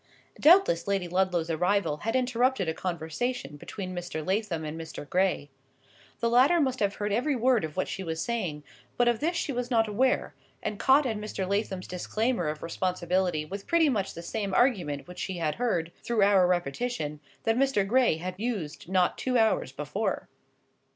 [0.39, 4.25] Doubtless Lady Ludlow's arrival had interrupted a conversation between Mr.
[4.25, 5.07] Lathom and Mr.
[5.07, 5.51] Gray.
[6.21, 8.63] The latter must have heard every word of what she was saying;
[8.97, 10.33] but of this she was not aware,
[10.63, 11.47] and caught at Mr.
[11.47, 16.23] Lathom's disclaimer of responsibility with pretty much the same argument which she had heard (through
[16.23, 17.87] our repetition) that Mr.
[17.87, 20.27] Gray had used not two hours before.